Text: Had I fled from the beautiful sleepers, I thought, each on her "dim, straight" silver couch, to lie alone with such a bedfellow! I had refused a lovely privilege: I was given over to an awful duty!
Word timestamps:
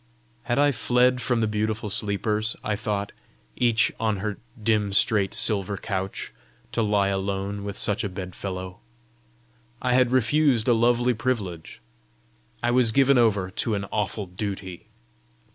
Had 0.45 0.57
I 0.57 0.71
fled 0.71 1.21
from 1.21 1.41
the 1.41 1.47
beautiful 1.47 1.91
sleepers, 1.91 2.55
I 2.63 2.75
thought, 2.75 3.11
each 3.55 3.91
on 3.99 4.17
her 4.17 4.39
"dim, 4.59 4.93
straight" 4.93 5.35
silver 5.35 5.77
couch, 5.77 6.33
to 6.71 6.81
lie 6.81 7.09
alone 7.09 7.63
with 7.63 7.77
such 7.77 8.03
a 8.03 8.09
bedfellow! 8.09 8.79
I 9.79 9.93
had 9.93 10.11
refused 10.11 10.67
a 10.67 10.73
lovely 10.73 11.13
privilege: 11.13 11.81
I 12.63 12.71
was 12.71 12.91
given 12.91 13.19
over 13.19 13.51
to 13.51 13.75
an 13.75 13.85
awful 13.91 14.25
duty! 14.25 14.87